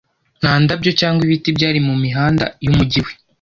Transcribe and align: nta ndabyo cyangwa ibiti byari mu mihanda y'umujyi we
nta 0.39 0.53
ndabyo 0.63 0.91
cyangwa 0.99 1.21
ibiti 1.27 1.49
byari 1.57 1.79
mu 1.87 1.93
mihanda 2.03 2.45
y'umujyi 2.63 2.99
we 3.05 3.11